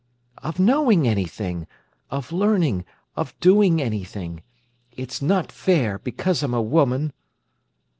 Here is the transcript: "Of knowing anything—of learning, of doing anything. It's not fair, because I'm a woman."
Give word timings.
"Of 0.39 0.57
knowing 0.59 1.07
anything—of 1.07 2.31
learning, 2.31 2.85
of 3.15 3.39
doing 3.39 3.79
anything. 3.79 4.41
It's 4.97 5.21
not 5.21 5.51
fair, 5.51 5.99
because 5.99 6.41
I'm 6.41 6.55
a 6.55 6.59
woman." 6.63 7.13